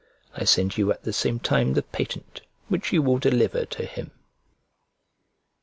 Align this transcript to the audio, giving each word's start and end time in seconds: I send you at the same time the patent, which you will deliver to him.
I 0.33 0.45
send 0.45 0.79
you 0.79 0.91
at 0.91 1.03
the 1.03 1.13
same 1.13 1.39
time 1.39 1.73
the 1.73 1.83
patent, 1.83 2.41
which 2.69 2.91
you 2.91 3.03
will 3.03 3.19
deliver 3.19 3.65
to 3.65 3.85
him. 3.85 4.09